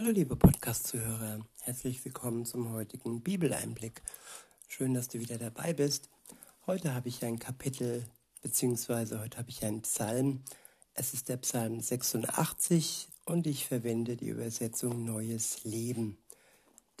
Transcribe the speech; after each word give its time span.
Hallo 0.00 0.12
liebe 0.12 0.36
Podcast-Zuhörer, 0.36 1.40
herzlich 1.62 2.04
willkommen 2.04 2.46
zum 2.46 2.70
heutigen 2.70 3.20
Bibeleinblick. 3.20 4.00
Schön, 4.68 4.94
dass 4.94 5.08
du 5.08 5.18
wieder 5.18 5.38
dabei 5.38 5.72
bist. 5.72 6.08
Heute 6.68 6.94
habe 6.94 7.08
ich 7.08 7.24
ein 7.24 7.40
Kapitel, 7.40 8.04
beziehungsweise 8.40 9.18
heute 9.18 9.38
habe 9.38 9.50
ich 9.50 9.64
einen 9.64 9.82
Psalm. 9.82 10.44
Es 10.94 11.14
ist 11.14 11.28
der 11.28 11.38
Psalm 11.38 11.80
86 11.80 13.08
und 13.24 13.48
ich 13.48 13.66
verwende 13.66 14.16
die 14.16 14.28
Übersetzung 14.28 15.04
Neues 15.04 15.64
Leben. 15.64 16.16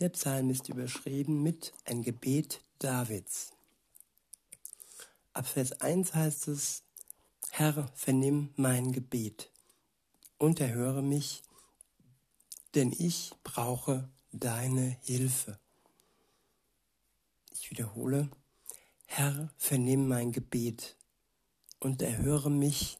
Der 0.00 0.08
Psalm 0.08 0.50
ist 0.50 0.68
überschrieben 0.68 1.40
mit 1.40 1.72
ein 1.84 2.02
Gebet 2.02 2.62
Davids. 2.80 3.52
Ab 5.34 5.46
Vers 5.46 5.80
1 5.80 6.16
heißt 6.16 6.48
es, 6.48 6.82
Herr, 7.50 7.92
vernimm 7.94 8.48
mein 8.56 8.90
Gebet 8.90 9.52
und 10.36 10.58
erhöre 10.58 11.04
mich, 11.04 11.44
denn 12.78 12.94
ich 12.96 13.32
brauche 13.42 14.08
deine 14.30 14.96
Hilfe. 15.02 15.58
Ich 17.50 17.72
wiederhole, 17.72 18.30
Herr, 19.04 19.52
vernimm 19.56 20.06
mein 20.06 20.30
Gebet 20.30 20.96
und 21.80 22.02
erhöre 22.02 22.52
mich, 22.52 22.98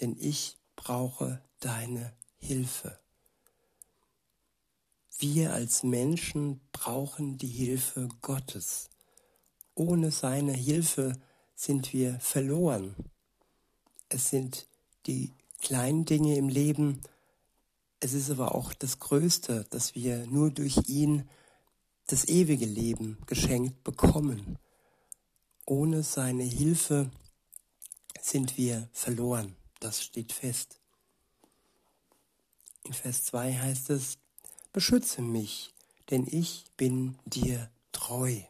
denn 0.00 0.18
ich 0.20 0.58
brauche 0.76 1.40
deine 1.60 2.12
Hilfe. 2.36 2.98
Wir 5.18 5.54
als 5.54 5.82
Menschen 5.82 6.60
brauchen 6.72 7.38
die 7.38 7.46
Hilfe 7.46 8.10
Gottes. 8.20 8.90
Ohne 9.74 10.10
seine 10.10 10.52
Hilfe 10.52 11.18
sind 11.54 11.94
wir 11.94 12.20
verloren. 12.20 12.94
Es 14.10 14.28
sind 14.28 14.68
die 15.06 15.32
kleinen 15.62 16.04
Dinge 16.04 16.36
im 16.36 16.50
Leben, 16.50 17.00
es 18.00 18.12
ist 18.12 18.30
aber 18.30 18.54
auch 18.54 18.72
das 18.74 18.98
Größte, 18.98 19.66
dass 19.70 19.94
wir 19.94 20.26
nur 20.26 20.50
durch 20.50 20.88
ihn 20.88 21.28
das 22.06 22.28
ewige 22.28 22.66
Leben 22.66 23.18
geschenkt 23.26 23.82
bekommen. 23.82 24.58
Ohne 25.64 26.02
seine 26.02 26.44
Hilfe 26.44 27.10
sind 28.20 28.56
wir 28.56 28.88
verloren. 28.92 29.56
Das 29.80 30.02
steht 30.02 30.32
fest. 30.32 30.78
In 32.84 32.92
Vers 32.92 33.24
2 33.24 33.54
heißt 33.54 33.90
es, 33.90 34.18
beschütze 34.72 35.22
mich, 35.22 35.72
denn 36.10 36.26
ich 36.30 36.66
bin 36.76 37.18
dir 37.24 37.68
treu. 37.92 38.40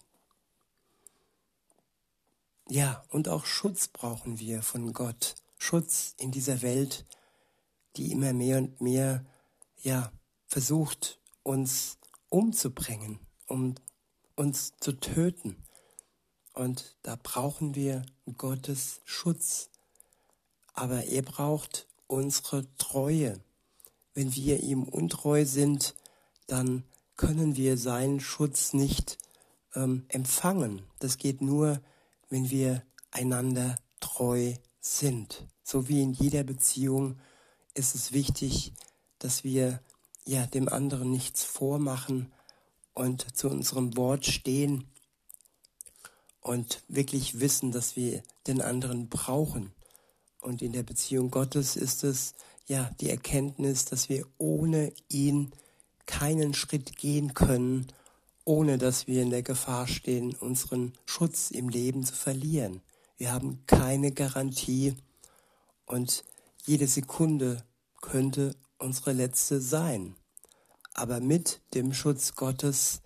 Ja, 2.68 3.04
und 3.10 3.28
auch 3.28 3.46
Schutz 3.46 3.88
brauchen 3.88 4.38
wir 4.38 4.60
von 4.60 4.92
Gott. 4.92 5.36
Schutz 5.56 6.14
in 6.18 6.32
dieser 6.32 6.62
Welt, 6.62 7.06
die 7.96 8.12
immer 8.12 8.32
mehr 8.32 8.58
und 8.58 8.80
mehr 8.80 9.24
ja, 9.82 10.12
versucht, 10.46 11.20
uns 11.42 11.98
umzubringen, 12.28 13.18
um 13.46 13.74
uns 14.34 14.74
zu 14.80 14.92
töten. 14.92 15.56
Und 16.52 16.96
da 17.02 17.16
brauchen 17.22 17.74
wir 17.74 18.04
Gottes 18.36 19.00
Schutz. 19.04 19.70
Aber 20.72 21.04
er 21.04 21.22
braucht 21.22 21.86
unsere 22.06 22.66
Treue. 22.76 23.40
Wenn 24.14 24.34
wir 24.34 24.60
ihm 24.60 24.84
untreu 24.84 25.44
sind, 25.44 25.94
dann 26.46 26.84
können 27.16 27.56
wir 27.56 27.76
seinen 27.76 28.20
Schutz 28.20 28.72
nicht 28.72 29.18
ähm, 29.74 30.04
empfangen. 30.08 30.82
Das 30.98 31.18
geht 31.18 31.40
nur, 31.40 31.80
wenn 32.28 32.50
wir 32.50 32.82
einander 33.10 33.76
treu 34.00 34.54
sind. 34.80 35.46
So 35.62 35.88
wie 35.88 36.02
in 36.02 36.12
jeder 36.12 36.44
Beziehung 36.44 37.18
ist 37.74 37.94
es 37.94 38.12
wichtig, 38.12 38.72
dass 39.26 39.42
wir 39.42 39.80
ja 40.24 40.46
dem 40.46 40.68
anderen 40.68 41.10
nichts 41.10 41.42
vormachen 41.42 42.32
und 42.94 43.36
zu 43.36 43.50
unserem 43.50 43.96
Wort 43.96 44.24
stehen 44.24 44.84
und 46.40 46.84
wirklich 46.86 47.40
wissen, 47.40 47.72
dass 47.72 47.96
wir 47.96 48.22
den 48.46 48.62
anderen 48.62 49.08
brauchen. 49.08 49.72
Und 50.40 50.62
in 50.62 50.70
der 50.70 50.84
Beziehung 50.84 51.32
Gottes 51.32 51.74
ist 51.74 52.04
es 52.04 52.34
ja 52.68 52.88
die 53.00 53.10
Erkenntnis, 53.10 53.84
dass 53.84 54.08
wir 54.08 54.24
ohne 54.38 54.92
ihn 55.08 55.50
keinen 56.06 56.54
Schritt 56.54 56.94
gehen 56.96 57.34
können, 57.34 57.88
ohne 58.44 58.78
dass 58.78 59.08
wir 59.08 59.22
in 59.22 59.30
der 59.30 59.42
Gefahr 59.42 59.88
stehen, 59.88 60.36
unseren 60.36 60.92
Schutz 61.04 61.50
im 61.50 61.68
Leben 61.68 62.04
zu 62.04 62.14
verlieren. 62.14 62.80
Wir 63.16 63.32
haben 63.32 63.64
keine 63.66 64.12
Garantie 64.12 64.94
und 65.84 66.22
jede 66.64 66.86
Sekunde 66.86 67.64
könnte 68.00 68.54
unsere 68.78 69.12
letzte 69.12 69.60
sein. 69.60 70.16
Aber 70.94 71.20
mit 71.20 71.60
dem 71.74 71.92
Schutz 71.92 72.34
Gottes 72.34 73.02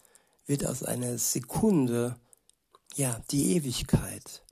wird 0.46 0.66
aus 0.66 0.82
einer 0.82 1.18
Sekunde 1.18 2.16
ja 2.94 3.20
die 3.30 3.54
Ewigkeit. 3.56 4.44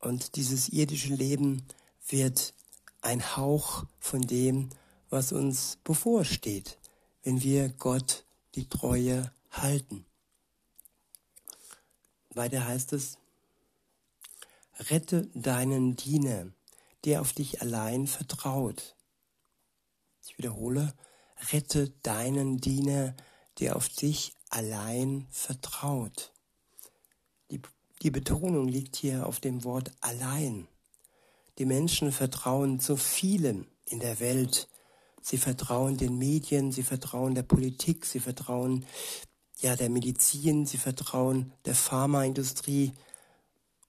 Und 0.00 0.36
dieses 0.36 0.68
irdische 0.68 1.14
Leben 1.14 1.66
wird 2.08 2.54
ein 3.00 3.36
Hauch 3.36 3.84
von 4.00 4.22
dem, 4.22 4.70
was 5.10 5.32
uns 5.32 5.78
bevorsteht, 5.84 6.78
wenn 7.22 7.42
wir 7.42 7.68
Gott 7.70 8.24
die 8.54 8.68
Treue 8.68 9.32
halten. 9.50 10.04
Weiter 12.30 12.66
heißt 12.66 12.92
es, 12.92 13.18
rette 14.90 15.28
deinen 15.34 15.96
Diener, 15.96 16.46
der 17.04 17.20
auf 17.20 17.32
dich 17.32 17.60
allein 17.62 18.06
vertraut. 18.06 18.96
Ich 20.28 20.36
wiederhole, 20.36 20.92
rette 21.52 21.88
deinen 22.02 22.58
Diener, 22.58 23.16
der 23.60 23.76
auf 23.76 23.88
dich 23.88 24.34
allein 24.50 25.26
vertraut. 25.30 26.32
Die, 27.50 27.62
die 28.02 28.10
Betonung 28.10 28.68
liegt 28.68 28.96
hier 28.96 29.26
auf 29.26 29.40
dem 29.40 29.64
Wort 29.64 29.90
allein. 30.02 30.68
Die 31.56 31.64
Menschen 31.64 32.12
vertrauen 32.12 32.78
zu 32.78 32.96
vielem 32.96 33.66
in 33.86 34.00
der 34.00 34.20
Welt. 34.20 34.68
Sie 35.22 35.38
vertrauen 35.38 35.96
den 35.96 36.18
Medien, 36.18 36.72
sie 36.72 36.82
vertrauen 36.82 37.34
der 37.34 37.42
Politik, 37.42 38.04
sie 38.04 38.20
vertrauen 38.20 38.84
ja 39.56 39.76
der 39.76 39.88
Medizin, 39.88 40.66
sie 40.66 40.76
vertrauen 40.76 41.54
der 41.64 41.74
Pharmaindustrie. 41.74 42.92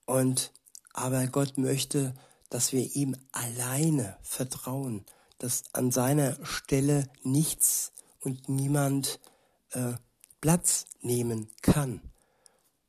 Und 0.06 0.54
aber 0.94 1.28
Gott 1.28 1.58
möchte, 1.58 2.14
dass 2.50 2.72
wir 2.72 2.96
ihm 2.96 3.16
alleine 3.34 4.18
vertrauen, 4.22 5.06
dass 5.40 5.64
an 5.74 5.92
seiner 5.92 6.38
Stelle 6.46 7.10
nichts 7.24 7.92
und 8.22 8.48
niemand 8.48 9.20
äh, 9.72 9.94
Platz 10.42 10.86
nehmen 11.02 11.50
kann. 11.62 12.02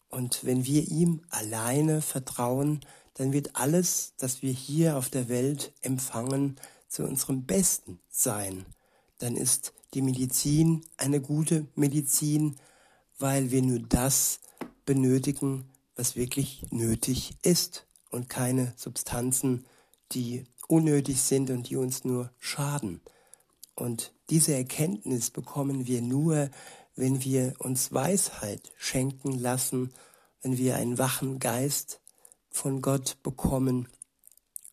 Und 0.08 0.44
wenn 0.44 0.66
wir 0.66 0.88
ihm 0.88 1.22
alleine 1.30 2.02
vertrauen, 2.02 2.80
dann 3.14 3.32
wird 3.32 3.56
alles, 3.56 4.14
das 4.18 4.42
wir 4.42 4.52
hier 4.52 4.96
auf 4.96 5.08
der 5.08 5.28
Welt 5.28 5.72
empfangen, 5.82 6.56
zu 6.88 7.04
unserem 7.04 7.46
Besten 7.46 8.00
sein. 8.08 8.66
Dann 9.18 9.36
ist 9.36 9.72
die 9.94 10.02
Medizin 10.02 10.84
eine 10.96 11.20
gute 11.20 11.66
Medizin, 11.76 12.56
weil 13.18 13.50
wir 13.50 13.62
nur 13.62 13.78
das 13.80 14.40
benötigen, 14.84 15.70
was 15.94 16.16
wirklich 16.16 16.66
nötig 16.70 17.36
ist 17.42 17.86
und 18.10 18.28
keine 18.28 18.72
Substanzen, 18.76 19.66
die 20.12 20.46
unnötig 20.70 21.20
sind 21.20 21.50
und 21.50 21.68
die 21.68 21.76
uns 21.76 22.04
nur 22.04 22.30
schaden. 22.38 23.00
Und 23.74 24.12
diese 24.30 24.54
Erkenntnis 24.54 25.30
bekommen 25.30 25.86
wir 25.86 26.00
nur, 26.00 26.50
wenn 26.94 27.24
wir 27.24 27.54
uns 27.58 27.92
Weisheit 27.92 28.72
schenken 28.76 29.32
lassen, 29.38 29.92
wenn 30.42 30.58
wir 30.58 30.76
einen 30.76 30.98
wachen 30.98 31.38
Geist 31.38 32.00
von 32.50 32.82
Gott 32.82 33.18
bekommen 33.22 33.88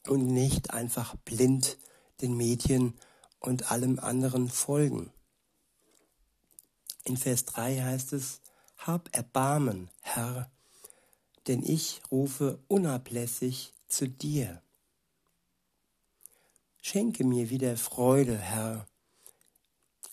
und 0.08 0.28
nicht 0.28 0.72
einfach 0.72 1.16
blind 1.18 1.78
den 2.22 2.38
Medien 2.38 2.94
und 3.40 3.72
allem 3.72 4.00
anderen 4.00 4.50
folgen. 4.50 5.12
In 7.06 7.18
Vers 7.18 7.46
3 7.46 7.82
heißt 7.82 8.14
es, 8.14 8.42
Hab 8.78 9.16
Erbarmen, 9.16 9.90
Herr, 10.02 10.52
denn 11.48 11.64
ich 11.64 12.02
rufe 12.12 12.60
unablässig 12.68 13.74
zu 13.88 14.08
dir. 14.08 14.62
Schenke 16.82 17.24
mir 17.24 17.50
wieder 17.50 17.76
Freude, 17.78 18.38
Herr, 18.38 18.88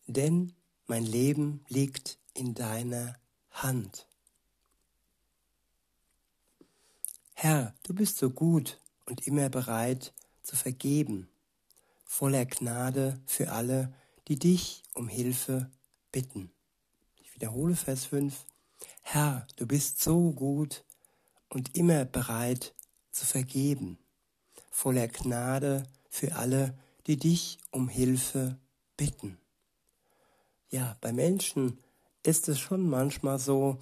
denn 0.07 0.55
mein 0.87 1.05
Leben 1.05 1.65
liegt 1.69 2.19
in 2.35 2.55
deiner 2.55 3.15
Hand. 3.51 4.07
Herr, 7.33 7.75
du 7.83 7.95
bist 7.95 8.19
so 8.19 8.31
gut 8.31 8.81
und 9.07 9.27
immer 9.27 9.49
bereit 9.49 10.13
zu 10.43 10.57
vergeben, 10.57 11.29
voller 12.05 12.47
Gnade 12.47 13.21
für 13.27 13.53
alle, 13.53 13.95
die 14.29 14.39
dich 14.39 14.83
um 14.95 15.09
Hilfe 15.09 15.71
bitten. 16.11 16.51
Ich 17.17 17.35
wiederhole 17.35 17.77
Vers 17.77 18.07
5. 18.07 18.47
Herr, 19.03 19.47
du 19.57 19.67
bist 19.67 20.01
so 20.01 20.33
gut 20.33 20.85
und 21.49 21.77
immer 21.77 22.05
bereit 22.05 22.75
zu 23.11 23.27
vergeben, 23.27 23.99
voller 24.71 25.09
Gnade 25.09 25.85
für 26.15 26.37
alle, 26.37 26.79
die 27.09 27.17
dich 27.17 27.59
um 27.73 27.89
Hilfe 27.89 28.57
bitten. 28.97 29.37
ja, 30.71 30.97
bei 31.01 31.13
Menschen 31.13 31.77
ist 32.23 32.49
es 32.49 32.61
schon 32.61 32.89
manchmal 32.89 33.41
so, 33.41 33.79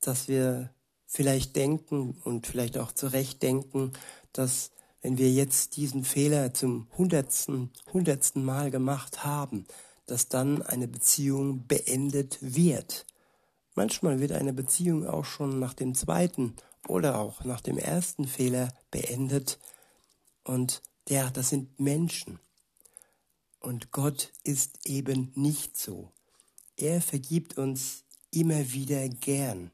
dass 0.00 0.28
wir 0.28 0.70
vielleicht 1.04 1.56
denken 1.56 2.16
und 2.22 2.46
vielleicht 2.46 2.78
auch 2.78 2.92
zurecht 2.92 3.42
denken, 3.42 3.92
dass 4.32 4.70
wenn 5.02 5.18
wir 5.18 5.32
jetzt 5.32 5.76
diesen 5.76 6.04
Fehler 6.04 6.54
zum 6.54 6.86
hundertsten, 6.96 7.72
hundertsten 7.92 8.44
Mal 8.44 8.70
gemacht 8.70 9.24
haben, 9.24 9.66
dass 10.06 10.28
dann 10.28 10.62
eine 10.62 10.86
Beziehung 10.86 11.66
beendet 11.66 12.38
wird. 12.40 13.04
Manchmal 13.74 14.20
wird 14.20 14.30
eine 14.30 14.52
Beziehung 14.52 15.08
auch 15.08 15.24
schon 15.24 15.58
nach 15.58 15.74
dem 15.74 15.96
zweiten 15.96 16.54
oder 16.86 17.18
auch 17.18 17.42
nach 17.42 17.60
dem 17.60 17.78
ersten 17.78 18.28
Fehler 18.28 18.72
beendet. 18.92 19.58
Und 20.44 20.80
ja, 21.08 21.30
das 21.30 21.50
sind 21.50 21.78
Menschen. 21.78 22.38
Und 23.60 23.92
Gott 23.92 24.32
ist 24.42 24.86
eben 24.86 25.32
nicht 25.34 25.78
so. 25.78 26.12
Er 26.76 27.00
vergibt 27.00 27.56
uns 27.56 28.04
immer 28.30 28.72
wieder 28.72 29.08
gern. 29.08 29.70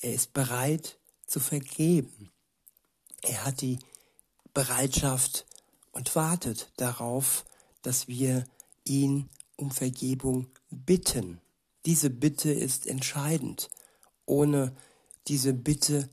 Er 0.00 0.14
ist 0.14 0.32
bereit 0.32 0.98
zu 1.26 1.40
vergeben. 1.40 2.30
Er 3.22 3.44
hat 3.44 3.60
die 3.60 3.78
Bereitschaft 4.54 5.46
und 5.92 6.14
wartet 6.14 6.70
darauf, 6.76 7.44
dass 7.82 8.08
wir 8.08 8.44
ihn 8.84 9.28
um 9.56 9.70
Vergebung 9.70 10.46
bitten. 10.70 11.40
Diese 11.84 12.10
Bitte 12.10 12.52
ist 12.52 12.86
entscheidend. 12.86 13.70
Ohne 14.24 14.76
diese 15.28 15.52
Bitte 15.52 16.08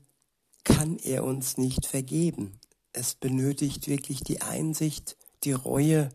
kann 0.64 0.98
er 0.98 1.24
uns 1.24 1.56
nicht 1.58 1.86
vergeben. 1.86 2.58
Es 2.94 3.14
benötigt 3.14 3.88
wirklich 3.88 4.22
die 4.22 4.40
Einsicht, 4.40 5.16
die 5.42 5.52
Reue 5.52 6.08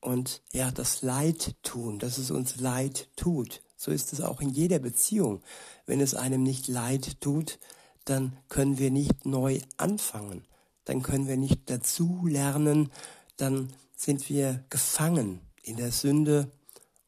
und 0.00 0.40
ja, 0.52 0.70
das 0.70 1.02
Leid 1.02 1.56
tun, 1.62 1.98
dass 1.98 2.16
es 2.16 2.30
uns 2.30 2.56
Leid 2.56 3.08
tut. 3.16 3.60
So 3.76 3.90
ist 3.90 4.12
es 4.12 4.20
auch 4.20 4.40
in 4.40 4.50
jeder 4.50 4.78
Beziehung. 4.78 5.42
Wenn 5.86 6.00
es 6.00 6.14
einem 6.14 6.42
nicht 6.42 6.68
leid 6.68 7.20
tut, 7.20 7.58
dann 8.04 8.36
können 8.48 8.78
wir 8.78 8.90
nicht 8.90 9.26
neu 9.26 9.60
anfangen. 9.76 10.44
Dann 10.84 11.02
können 11.02 11.28
wir 11.28 11.36
nicht 11.36 11.68
dazu 11.70 12.26
lernen. 12.26 12.90
Dann 13.36 13.72
sind 13.96 14.28
wir 14.28 14.64
gefangen 14.70 15.40
in 15.62 15.76
der 15.76 15.92
Sünde 15.92 16.50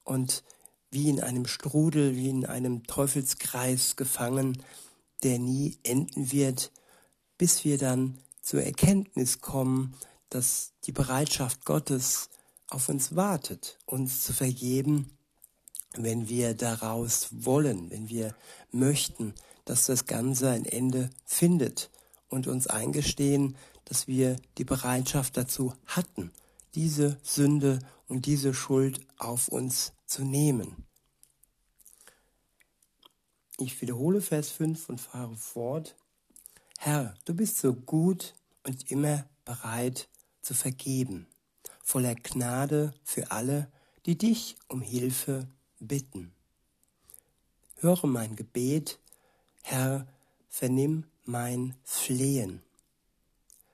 und 0.05 0.43
wie 0.91 1.09
in 1.09 1.21
einem 1.21 1.47
Strudel, 1.47 2.17
wie 2.17 2.29
in 2.29 2.45
einem 2.45 2.87
Teufelskreis 2.87 3.97
gefangen, 3.97 4.63
der 5.23 5.39
nie 5.39 5.79
enden 5.85 6.33
wird, 6.33 6.73
bis 7.39 7.65
wir 7.65 7.79
dann 7.79 8.19
zur 8.43 8.63
Erkenntnis 8.63 9.41
kommen, 9.41 9.95
dass 10.29 10.73
die 10.85 10.93
Bereitschaft 10.93 11.65
Gottes 11.65 12.29
auf 12.69 12.89
uns 12.89 13.17
wartet, 13.17 13.79
uns 13.87 14.23
zu 14.25 14.33
vergeben, 14.33 15.17
wenn 15.95 16.29
wir 16.29 16.55
daraus 16.55 17.29
wollen, 17.31 17.91
wenn 17.91 18.09
wir 18.09 18.35
möchten, 18.71 19.35
dass 19.65 19.87
das 19.87 20.07
Ganze 20.07 20.51
ein 20.51 20.65
Ende 20.65 21.11
findet 21.25 21.91
und 22.29 22.47
uns 22.47 22.67
eingestehen, 22.67 23.57
dass 23.85 24.09
wir 24.09 24.37
die 24.59 24.65
Bereitschaft 24.65 25.37
dazu 25.37 25.75
hatten, 25.87 26.33
diese 26.75 27.19
Sünde 27.23 27.79
und 28.09 28.27
diese 28.27 28.55
Schuld 28.55 29.01
auf 29.19 29.49
uns 29.49 29.93
zu 30.07 30.25
nehmen. 30.25 30.87
Ich 33.59 33.81
wiederhole 33.81 34.21
Vers 34.21 34.51
5 34.51 34.89
und 34.89 35.01
fahre 35.01 35.37
fort. 35.37 35.95
Herr, 36.85 37.15
du 37.27 37.33
bist 37.33 37.59
so 37.59 37.75
gut 37.75 38.35
und 38.65 38.91
immer 38.91 39.25
bereit 39.45 40.09
zu 40.41 40.53
vergeben 40.53 41.29
voller 41.81 42.17
Gnade 42.17 42.93
für 43.05 43.31
alle, 43.31 43.71
die 44.05 44.19
dich 44.19 44.57
um 44.67 44.81
Hilfe 44.81 45.47
bitten. 45.79 46.33
Höre 47.77 48.09
mein 48.09 48.35
Gebet, 48.35 48.99
Herr, 49.63 50.09
vernimm 50.49 51.05
mein 51.25 51.77
Flehen. 51.85 52.63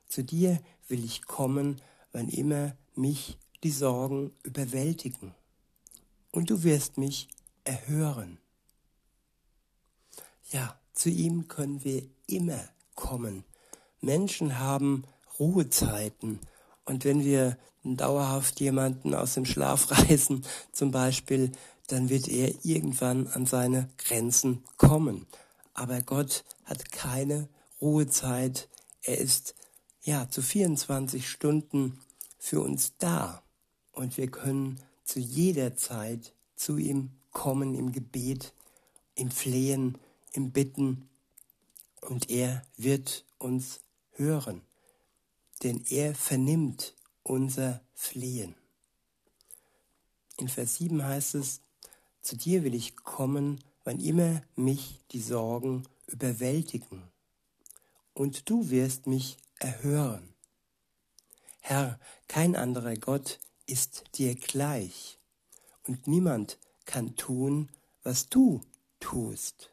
Zu 0.07 0.23
dir 0.23 0.61
will 0.89 1.03
ich 1.03 1.23
kommen, 1.23 1.81
wann 2.13 2.29
immer 2.29 2.77
mich 2.95 3.39
die 3.63 3.71
Sorgen 3.71 4.35
überwältigen. 4.43 5.35
Und 6.31 6.51
du 6.51 6.63
wirst 6.63 6.99
mich 6.99 7.29
erhören. 7.65 8.37
Ja, 10.51 10.79
zu 10.93 11.09
ihm 11.09 11.49
können 11.49 11.83
wir 11.85 12.07
immer 12.27 12.69
kommen. 12.99 13.45
Menschen 14.01 14.59
haben 14.59 15.05
Ruhezeiten 15.39 16.41
und 16.85 17.05
wenn 17.05 17.25
wir 17.25 17.57
dauerhaft 17.85 18.59
jemanden 18.61 19.15
aus 19.15 19.35
dem 19.35 19.45
Schlaf 19.45 19.91
reißen, 20.09 20.45
zum 20.73 20.91
Beispiel, 20.91 21.53
dann 21.87 22.09
wird 22.09 22.27
er 22.29 22.53
irgendwann 22.65 23.29
an 23.29 23.47
seine 23.47 23.89
Grenzen 23.99 24.65
kommen. 24.77 25.27
Aber 25.75 26.03
Gott 26.03 26.45
hat 26.65 26.91
keine 26.91 27.49
Ruhezeit. 27.81 28.69
Er 29.03 29.19
ist 29.19 29.55
ja 30.03 30.29
zu 30.29 30.43
24 30.43 31.29
Stunden 31.29 32.01
für 32.37 32.61
uns 32.61 32.97
da. 32.99 33.43
Und 33.93 34.17
wir 34.17 34.29
können 34.29 34.81
zu 35.05 35.21
jeder 35.21 35.77
Zeit 35.77 36.35
zu 36.57 36.77
ihm 36.77 37.11
kommen 37.33 37.75
im 37.75 37.93
Gebet, 37.93 38.53
im 39.15 39.31
Flehen, 39.31 39.99
im 40.33 40.51
Bitten. 40.51 41.09
Und 42.01 42.31
er 42.31 42.63
wird 42.77 43.25
uns 43.39 43.81
hören 44.13 44.63
denn 45.63 45.85
er 45.89 46.15
vernimmt 46.15 46.95
unser 47.23 47.83
Flehen. 47.95 48.55
In 50.37 50.49
Vers 50.49 50.77
7 50.77 51.03
heißt 51.03 51.35
es, 51.35 51.61
zu 52.23 52.37
dir 52.37 52.63
will 52.63 52.75
ich 52.75 52.97
kommen, 52.97 53.63
wann 53.85 54.01
immer 54.01 54.43
mich 54.55 55.01
die 55.11 55.21
Sorgen 55.21 55.85
überwältigen, 56.07 57.03
und 58.15 58.51
du 58.51 58.71
wirst 58.71 59.07
mich 59.07 59.37
erhören. 59.59 60.35
Herr, 61.61 62.01
kein 62.27 62.57
anderer 62.57 62.97
Gott 62.97 63.39
ist 63.67 64.05
dir 64.15 64.35
gleich, 64.35 65.19
und 65.85 66.07
niemand 66.07 66.59
kann 66.85 67.17
tun, 67.17 67.71
was 68.03 68.29
du 68.29 68.61
tust. 69.01 69.71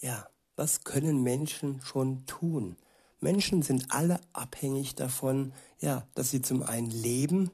Ja, 0.00 0.28
was 0.60 0.84
können 0.84 1.22
Menschen 1.22 1.80
schon 1.82 2.26
tun? 2.26 2.76
Menschen 3.18 3.62
sind 3.62 3.86
alle 3.88 4.20
abhängig 4.34 4.94
davon, 4.94 5.54
ja, 5.80 6.06
dass 6.14 6.30
sie 6.30 6.42
zum 6.42 6.62
einen 6.62 6.90
leben, 6.90 7.50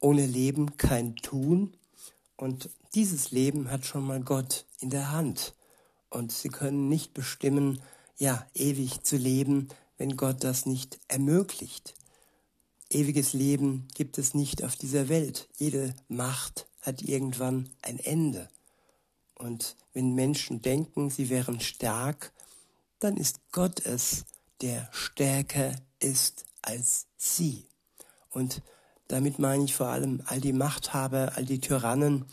ohne 0.00 0.26
Leben 0.26 0.76
kein 0.76 1.16
Tun. 1.16 1.72
Und 2.36 2.68
dieses 2.94 3.30
Leben 3.30 3.70
hat 3.70 3.86
schon 3.86 4.06
mal 4.06 4.20
Gott 4.20 4.66
in 4.80 4.90
der 4.90 5.12
Hand. 5.12 5.54
Und 6.10 6.30
sie 6.30 6.50
können 6.50 6.90
nicht 6.90 7.14
bestimmen, 7.14 7.80
ja, 8.18 8.46
ewig 8.54 9.02
zu 9.02 9.16
leben, 9.16 9.68
wenn 9.96 10.18
Gott 10.18 10.44
das 10.44 10.66
nicht 10.66 11.00
ermöglicht. 11.08 11.94
Ewiges 12.90 13.32
Leben 13.32 13.88
gibt 13.94 14.18
es 14.18 14.34
nicht 14.34 14.62
auf 14.62 14.76
dieser 14.76 15.08
Welt. 15.08 15.48
Jede 15.56 15.94
Macht 16.08 16.66
hat 16.82 17.00
irgendwann 17.00 17.70
ein 17.80 17.98
Ende. 17.98 18.50
Und 19.40 19.74
wenn 19.94 20.14
Menschen 20.14 20.60
denken, 20.60 21.08
sie 21.08 21.30
wären 21.30 21.60
stark, 21.60 22.30
dann 22.98 23.16
ist 23.16 23.40
Gott 23.52 23.80
es, 23.86 24.26
der 24.60 24.86
stärker 24.92 25.74
ist 25.98 26.44
als 26.60 27.06
sie. 27.16 27.64
Und 28.28 28.60
damit 29.08 29.38
meine 29.38 29.64
ich 29.64 29.74
vor 29.74 29.86
allem 29.86 30.22
all 30.26 30.42
die 30.42 30.52
Machthaber, 30.52 31.32
all 31.36 31.46
die 31.46 31.58
Tyrannen, 31.58 32.26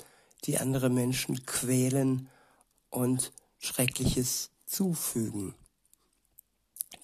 die 0.44 0.58
andere 0.58 0.90
Menschen 0.90 1.46
quälen 1.46 2.28
und 2.90 3.32
Schreckliches 3.58 4.50
zufügen. 4.66 5.56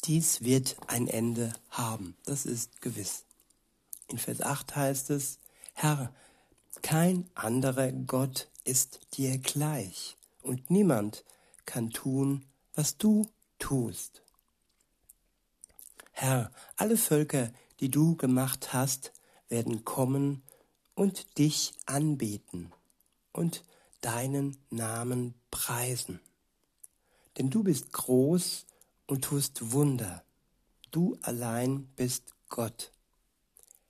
Dies 0.03 0.41
wird 0.41 0.75
ein 0.87 1.07
Ende 1.07 1.53
haben, 1.69 2.17
das 2.25 2.45
ist 2.45 2.81
gewiss. 2.81 3.23
In 4.09 4.17
Vers 4.17 4.41
8 4.41 4.75
heißt 4.75 5.11
es, 5.11 5.39
Herr, 5.73 6.13
kein 6.81 7.29
anderer 7.35 7.91
Gott 7.91 8.49
ist 8.63 9.01
dir 9.13 9.37
gleich 9.37 10.17
und 10.41 10.69
niemand 10.69 11.23
kann 11.65 11.91
tun, 11.91 12.45
was 12.73 12.97
du 12.97 13.27
tust. 13.59 14.23
Herr, 16.11 16.51
alle 16.75 16.97
Völker, 16.97 17.51
die 17.79 17.89
du 17.89 18.15
gemacht 18.15 18.73
hast, 18.73 19.13
werden 19.49 19.83
kommen 19.83 20.43
und 20.95 21.37
dich 21.37 21.73
anbeten 21.85 22.71
und 23.31 23.63
deinen 24.01 24.57
Namen 24.69 25.33
preisen. 25.51 26.19
Denn 27.37 27.49
du 27.49 27.63
bist 27.63 27.91
groß 27.91 28.65
und 29.07 29.23
tust 29.23 29.71
Wunder. 29.71 30.23
Du 30.91 31.17
allein 31.21 31.87
bist 31.95 32.35
Gott. 32.49 32.91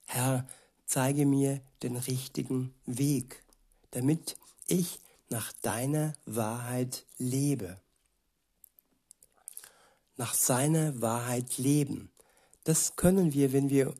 Herr, 0.05 0.47
zeige 0.93 1.25
mir 1.25 1.59
den 1.81 1.95
richtigen 1.97 2.71
Weg, 2.85 3.43
damit 3.89 4.37
ich 4.67 4.99
nach 5.27 5.51
deiner 5.63 6.13
Wahrheit 6.27 7.07
lebe. 7.17 7.81
Nach 10.17 10.35
seiner 10.35 11.01
Wahrheit 11.01 11.57
leben, 11.57 12.11
das 12.63 12.95
können 12.95 13.33
wir, 13.33 13.53
wenn 13.53 13.71
wir 13.71 13.95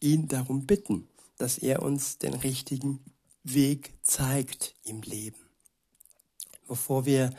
ihn 0.00 0.26
darum 0.26 0.64
bitten, 0.64 1.06
dass 1.36 1.58
er 1.58 1.82
uns 1.82 2.16
den 2.16 2.32
richtigen 2.32 3.04
Weg 3.44 3.92
zeigt 4.00 4.74
im 4.84 5.02
Leben. 5.02 5.50
Bevor 6.66 7.04
wir 7.04 7.34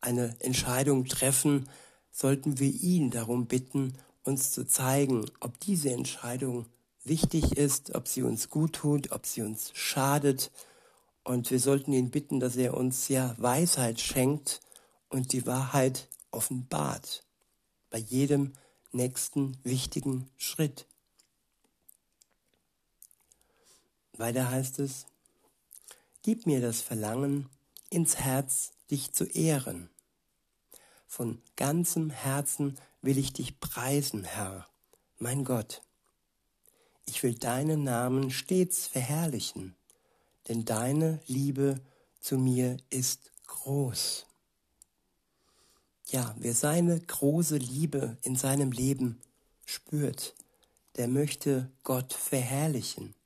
eine 0.00 0.36
Entscheidung 0.38 1.04
treffen, 1.06 1.68
sollten 2.12 2.60
wir 2.60 2.70
ihn 2.70 3.10
darum 3.10 3.46
bitten, 3.46 3.94
uns 4.22 4.52
zu 4.52 4.64
zeigen, 4.68 5.28
ob 5.40 5.58
diese 5.58 5.90
Entscheidung 5.90 6.66
wichtig 7.04 7.56
ist, 7.56 7.94
ob 7.94 8.08
sie 8.08 8.22
uns 8.22 8.48
gut 8.48 8.74
tut, 8.74 9.12
ob 9.12 9.26
sie 9.26 9.42
uns 9.42 9.72
schadet. 9.74 10.50
Und 11.24 11.50
wir 11.50 11.60
sollten 11.60 11.92
ihn 11.92 12.10
bitten, 12.10 12.40
dass 12.40 12.56
er 12.56 12.76
uns 12.76 13.08
ja 13.08 13.34
Weisheit 13.38 14.00
schenkt 14.00 14.60
und 15.08 15.32
die 15.32 15.46
Wahrheit 15.46 16.08
offenbart 16.30 17.24
bei 17.90 17.98
jedem 17.98 18.52
nächsten 18.92 19.56
wichtigen 19.64 20.30
Schritt. 20.36 20.86
Weiter 24.16 24.50
heißt 24.50 24.78
es, 24.80 25.06
gib 26.22 26.46
mir 26.46 26.60
das 26.60 26.80
Verlangen 26.80 27.48
ins 27.88 28.16
Herz, 28.16 28.72
dich 28.90 29.12
zu 29.12 29.24
ehren. 29.24 29.88
Von 31.06 31.40
ganzem 31.56 32.10
Herzen 32.10 32.78
will 33.02 33.18
ich 33.18 33.32
dich 33.32 33.58
preisen, 33.60 34.24
Herr, 34.24 34.68
mein 35.18 35.44
Gott. 35.44 35.82
Ich 37.12 37.24
will 37.24 37.34
deinen 37.34 37.82
Namen 37.82 38.30
stets 38.30 38.86
verherrlichen, 38.86 39.74
denn 40.46 40.64
deine 40.64 41.20
Liebe 41.26 41.80
zu 42.20 42.38
mir 42.38 42.76
ist 42.88 43.32
groß. 43.48 44.26
Ja, 46.06 46.36
wer 46.38 46.54
seine 46.54 47.00
große 47.00 47.56
Liebe 47.56 48.16
in 48.22 48.36
seinem 48.36 48.70
Leben 48.70 49.20
spürt, 49.66 50.36
der 50.94 51.08
möchte 51.08 51.72
Gott 51.82 52.12
verherrlichen. 52.12 53.16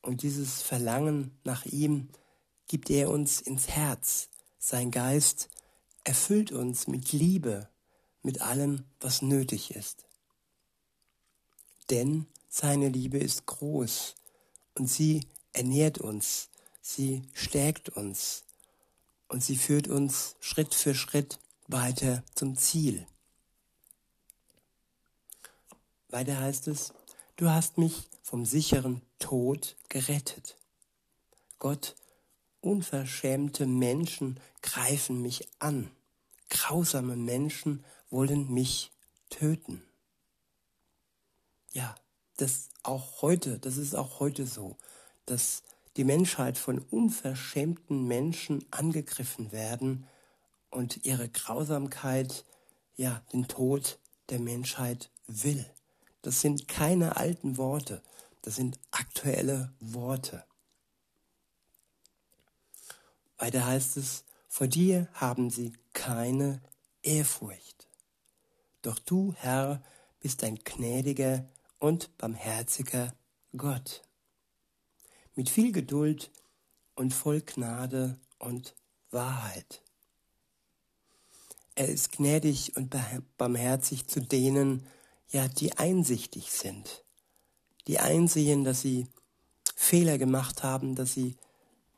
Und 0.00 0.22
dieses 0.22 0.62
Verlangen 0.62 1.38
nach 1.44 1.66
ihm 1.66 2.08
gibt 2.68 2.88
er 2.88 3.10
uns 3.10 3.42
ins 3.42 3.68
Herz. 3.68 4.30
Sein 4.58 4.90
Geist 4.90 5.50
erfüllt 6.04 6.52
uns 6.52 6.86
mit 6.86 7.12
Liebe, 7.12 7.68
mit 8.22 8.40
allem, 8.40 8.84
was 8.98 9.20
nötig 9.20 9.74
ist. 9.74 10.06
Denn 11.90 12.26
seine 12.60 12.88
Liebe 12.88 13.18
ist 13.18 13.46
groß 13.46 14.16
und 14.74 14.88
sie 14.88 15.24
ernährt 15.52 15.98
uns, 15.98 16.48
sie 16.80 17.22
stärkt 17.32 17.88
uns 17.90 18.42
und 19.28 19.44
sie 19.44 19.56
führt 19.56 19.86
uns 19.86 20.34
Schritt 20.40 20.74
für 20.74 20.94
Schritt 20.94 21.38
weiter 21.68 22.24
zum 22.34 22.56
Ziel. 22.56 23.06
Weiter 26.08 26.40
heißt 26.40 26.66
es, 26.66 26.92
du 27.36 27.48
hast 27.48 27.78
mich 27.78 28.08
vom 28.22 28.44
sicheren 28.44 29.02
Tod 29.20 29.76
gerettet. 29.88 30.56
Gott, 31.60 31.94
unverschämte 32.60 33.66
Menschen 33.66 34.40
greifen 34.62 35.22
mich 35.22 35.46
an. 35.60 35.92
Grausame 36.50 37.14
Menschen 37.14 37.84
wollen 38.10 38.52
mich 38.52 38.90
töten. 39.30 39.84
Ja, 41.72 41.94
das 42.38 42.70
auch 42.82 43.20
heute, 43.20 43.58
das 43.58 43.76
ist 43.76 43.94
auch 43.94 44.20
heute 44.20 44.46
so, 44.46 44.76
dass 45.26 45.62
die 45.96 46.04
Menschheit 46.04 46.56
von 46.56 46.78
unverschämten 46.78 48.06
Menschen 48.06 48.64
angegriffen 48.70 49.52
werden 49.52 50.06
und 50.70 51.04
ihre 51.04 51.28
Grausamkeit, 51.28 52.44
ja, 52.96 53.22
den 53.32 53.48
Tod 53.48 53.98
der 54.30 54.38
Menschheit 54.38 55.10
will. 55.26 55.66
Das 56.22 56.40
sind 56.40 56.68
keine 56.68 57.16
alten 57.16 57.56
Worte, 57.56 58.02
das 58.42 58.56
sind 58.56 58.78
aktuelle 58.90 59.72
Worte. 59.80 60.44
Weiter 63.36 63.66
heißt 63.66 63.96
es, 63.96 64.24
vor 64.48 64.68
dir 64.68 65.08
haben 65.12 65.50
sie 65.50 65.72
keine 65.92 66.60
Ehrfurcht. 67.02 67.88
Doch 68.82 68.98
du, 68.98 69.34
Herr, 69.36 69.82
bist 70.20 70.44
ein 70.44 70.58
gnädiger 70.64 71.44
und 71.78 72.16
barmherziger 72.18 73.14
Gott. 73.56 74.02
Mit 75.34 75.48
viel 75.48 75.72
Geduld 75.72 76.30
und 76.94 77.14
voll 77.14 77.40
Gnade 77.40 78.18
und 78.38 78.74
Wahrheit. 79.10 79.82
Er 81.74 81.88
ist 81.88 82.12
gnädig 82.12 82.76
und 82.76 82.94
barmherzig 83.36 84.08
zu 84.08 84.20
denen, 84.20 84.86
ja, 85.30 85.46
die 85.46 85.78
einsichtig 85.78 86.50
sind, 86.50 87.04
die 87.86 88.00
einsehen, 88.00 88.64
dass 88.64 88.80
sie 88.80 89.06
Fehler 89.76 90.18
gemacht 90.18 90.64
haben, 90.64 90.96
dass 90.96 91.14
sie 91.14 91.36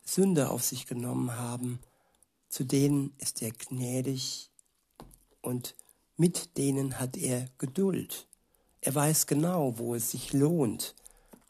Sünde 0.04 0.50
auf 0.50 0.62
sich 0.62 0.87
genommen 0.87 1.32
haben. 1.37 1.80
Zu 2.49 2.64
denen 2.64 3.14
ist 3.18 3.40
er 3.40 3.52
gnädig 3.52 4.50
und 5.40 5.75
mit 6.16 6.58
denen 6.58 6.99
hat 6.99 7.16
er 7.16 7.49
Geduld. 7.56 8.28
Er 8.80 8.94
weiß 8.94 9.26
genau, 9.26 9.78
wo 9.78 9.94
es 9.94 10.10
sich 10.10 10.32
lohnt 10.32 10.94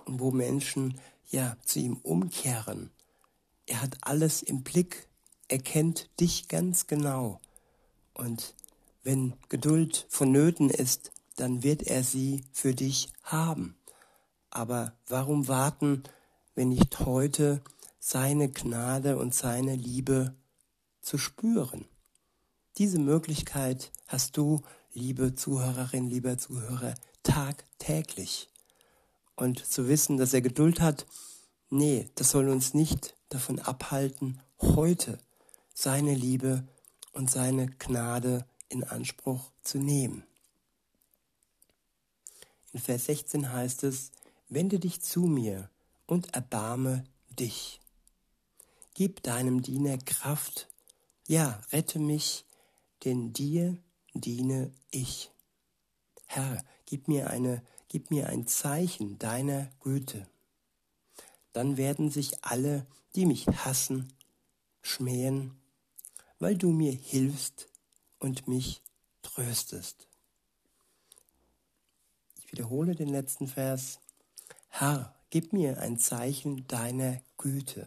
und 0.04 0.20
wo 0.20 0.30
Menschen 0.30 1.00
ja 1.30 1.56
zu 1.64 1.78
ihm 1.78 1.96
umkehren. 2.02 2.90
Er 3.66 3.82
hat 3.82 3.99
alles 4.00 4.42
im 4.42 4.62
Blick, 4.62 5.08
er 5.49 5.58
kennt 5.58 6.08
dich 6.18 6.49
ganz 6.49 6.87
genau 6.87 7.40
und 8.14 8.54
wenn 9.02 9.32
Geduld 9.49 10.06
vonnöten 10.08 10.68
ist, 10.68 11.12
dann 11.37 11.62
wird 11.62 11.84
er 11.84 12.04
sie 12.04 12.44
für 12.52 12.75
dich 12.75 13.08
haben. 13.22 13.76
Aber 14.50 14.92
warum 15.06 15.49
warten, 15.49 16.02
wenn 16.54 16.68
nicht 16.68 17.00
heute 17.00 17.62
seine 17.99 18.50
Gnade 18.50 19.16
und 19.16 19.34
seine 19.34 19.75
Liebe 19.75 20.34
zu 21.00 21.16
spüren? 21.16 21.87
Diese 22.76 22.99
Möglichkeit 22.99 23.90
hast 24.06 24.37
du, 24.37 24.60
liebe 24.92 25.34
Zuhörerin, 25.34 26.10
lieber 26.10 26.37
Zuhörer, 26.37 26.94
tagtäglich. 27.30 28.49
Und 29.37 29.64
zu 29.64 29.88
wissen, 29.88 30.16
dass 30.16 30.34
er 30.34 30.42
Geduld 30.42 30.80
hat, 30.80 31.06
nee, 31.70 32.10
das 32.16 32.30
soll 32.30 32.49
uns 32.49 32.75
nicht 32.75 33.14
davon 33.28 33.58
abhalten, 33.60 34.40
heute 34.60 35.18
seine 35.72 36.14
Liebe 36.14 36.66
und 37.12 37.30
seine 37.30 37.68
Gnade 37.78 38.44
in 38.68 38.84
Anspruch 38.84 39.50
zu 39.62 39.78
nehmen. 39.78 40.25
In 42.72 42.80
Vers 42.80 43.06
16 43.06 43.52
heißt 43.52 43.84
es, 43.84 44.10
wende 44.49 44.78
dich 44.78 45.00
zu 45.00 45.22
mir 45.22 45.70
und 46.06 46.34
erbarme 46.34 47.04
dich. 47.38 47.80
Gib 48.94 49.22
deinem 49.22 49.62
Diener 49.62 49.99
Kraft, 49.99 50.68
ja, 51.26 51.60
rette 51.72 52.00
mich, 52.00 52.44
denn 53.04 53.32
dir 53.32 53.78
diene 54.14 54.72
ich. 54.90 55.30
Herr, 56.26 56.62
gib 56.90 57.09
mir 57.09 57.30
eine, 57.30 57.62
gib 57.88 58.11
mir 58.11 58.28
ein 58.28 58.47
Zeichen 58.47 59.18
deiner 59.18 59.70
Güte. 59.80 60.26
Dann 61.54 61.78
werden 61.78 62.11
sich 62.11 62.44
alle, 62.44 62.87
die 63.14 63.25
mich 63.25 63.47
hassen, 63.47 64.12
schmähen 64.82 65.61
weil 66.40 66.56
du 66.56 66.70
mir 66.70 66.92
hilfst 66.92 67.68
und 68.18 68.49
mich 68.49 68.82
tröstest. 69.23 70.09
Ich 72.38 72.50
wiederhole 72.50 72.97
den 72.97 73.09
letzten 73.09 73.47
Vers. 73.47 74.00
Herr, 74.68 75.14
gib 75.28 75.52
mir 75.52 75.78
ein 75.78 75.99
Zeichen 75.99 76.66
deiner 76.66 77.20
Güte. 77.37 77.87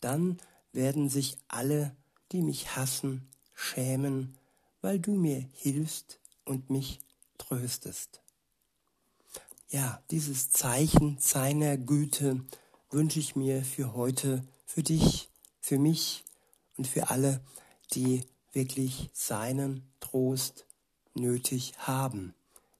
Dann 0.00 0.38
werden 0.72 1.08
sich 1.08 1.36
alle, 1.46 1.94
die 2.32 2.40
mich 2.40 2.74
hassen, 2.74 3.28
schämen, 3.54 4.36
weil 4.80 4.98
du 4.98 5.12
mir 5.12 5.46
hilfst 5.52 6.18
und 6.44 6.70
mich 6.70 7.00
tröstest. 7.38 8.20
Ja, 9.68 10.02
dieses 10.10 10.50
Zeichen 10.50 11.18
seiner 11.18 11.76
Güte 11.76 12.44
wünsche 12.90 13.18
ich 13.18 13.36
mir 13.36 13.64
für 13.64 13.94
heute, 13.94 14.44
für 14.64 14.82
dich, 14.82 15.28
für 15.60 15.78
mich 15.78 16.24
und 16.76 16.86
für 16.86 17.10
alle, 17.10 17.40
die 17.92 18.24
wirklich 18.52 19.10
seinen 19.12 19.82
Trost 20.00 20.66
nötig 21.14 21.74
haben. 21.78 22.34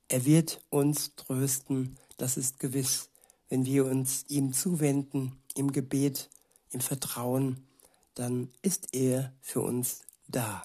Er 0.08 0.24
wird 0.24 0.60
uns 0.70 1.14
trösten, 1.16 1.98
das 2.16 2.36
ist 2.36 2.60
gewiss, 2.60 3.10
wenn 3.48 3.64
wir 3.64 3.86
uns 3.86 4.24
ihm 4.28 4.52
zuwenden 4.52 5.36
im 5.54 5.72
Gebet, 5.72 6.30
im 6.70 6.80
Vertrauen, 6.80 7.66
dann 8.14 8.50
ist 8.62 8.94
er 8.94 9.32
für 9.40 9.60
uns 9.60 10.00
da. 10.28 10.64